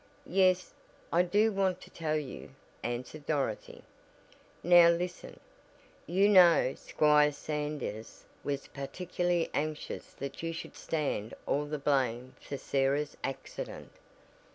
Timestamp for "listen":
4.89-5.39